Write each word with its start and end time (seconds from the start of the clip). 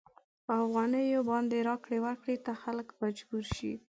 په 0.45 0.53
افغانیو 0.65 1.21
باندې 1.31 1.65
راکړې 1.69 1.99
ورکړې 2.05 2.35
ته 2.45 2.51
خلک 2.61 2.87
مجبور 3.01 3.45
شي. 3.55 3.73